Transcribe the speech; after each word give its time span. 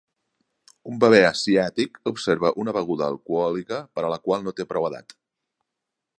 Un 0.91 0.95
bebè 1.03 1.19
asiàtic 1.27 1.99
observa 2.13 2.53
una 2.65 2.75
beguda 2.79 3.07
alcohòlica 3.11 3.83
per 3.99 4.07
a 4.09 4.11
la 4.15 4.19
qual 4.27 4.49
no 4.49 4.57
té 4.61 4.69
prou 4.73 4.91
edat. 4.93 5.17